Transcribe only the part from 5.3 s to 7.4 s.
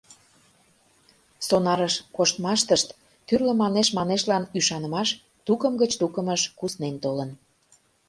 тукым гыч тукымыш куснен толын.